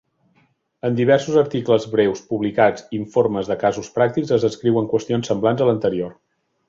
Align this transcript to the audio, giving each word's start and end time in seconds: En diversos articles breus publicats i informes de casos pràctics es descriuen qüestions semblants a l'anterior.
En 0.87 0.95
diversos 0.99 1.35
articles 1.41 1.85
breus 1.91 2.23
publicats 2.31 2.87
i 2.87 2.99
informes 3.01 3.51
de 3.51 3.59
casos 3.65 3.91
pràctics 3.99 4.35
es 4.39 4.47
descriuen 4.49 4.89
qüestions 4.95 5.31
semblants 5.35 5.67
a 5.67 5.69
l'anterior. 5.71 6.19